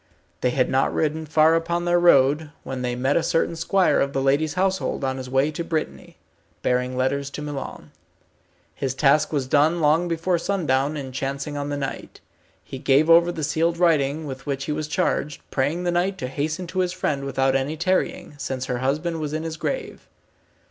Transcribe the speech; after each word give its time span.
They 0.41 0.49
had 0.49 0.67
not 0.67 0.91
ridden 0.91 1.27
far 1.27 1.53
upon 1.53 1.85
their 1.85 1.99
road, 1.99 2.49
when 2.63 2.81
they 2.81 2.95
met 2.95 3.15
a 3.15 3.21
certain 3.21 3.55
squire 3.55 3.99
of 3.99 4.13
the 4.13 4.21
lady's 4.23 4.55
household 4.55 5.03
on 5.03 5.17
his 5.17 5.29
way 5.29 5.51
to 5.51 5.63
Brittany, 5.63 6.17
bearing 6.63 6.97
letters 6.97 7.29
to 7.29 7.41
Milon. 7.43 7.91
His 8.73 8.95
task 8.95 9.31
was 9.31 9.45
done 9.45 9.79
long 9.79 10.07
before 10.07 10.39
sundown 10.39 10.97
in 10.97 11.11
chancing 11.11 11.55
on 11.55 11.69
the 11.69 11.77
knight. 11.77 12.19
He 12.63 12.79
gave 12.79 13.11
over 13.11 13.31
the 13.31 13.43
sealed 13.43 13.77
writing 13.77 14.25
with 14.25 14.47
which 14.47 14.65
he 14.65 14.71
was 14.71 14.87
charged, 14.87 15.43
praying 15.51 15.83
the 15.83 15.91
knight 15.91 16.17
to 16.17 16.27
hasten 16.27 16.65
to 16.65 16.79
his 16.79 16.93
friend 16.93 17.23
without 17.23 17.55
any 17.55 17.77
tarrying, 17.77 18.33
since 18.39 18.65
her 18.65 18.79
husband 18.79 19.19
was 19.19 19.33
in 19.33 19.43
his 19.43 19.55
grave. 19.55 20.07